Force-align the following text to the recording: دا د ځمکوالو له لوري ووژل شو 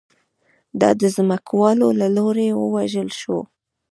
دا 0.79 0.89
د 1.01 1.03
ځمکوالو 1.15 1.87
له 1.99 2.07
لوري 2.15 2.49
ووژل 2.53 3.09
شو 3.19 3.39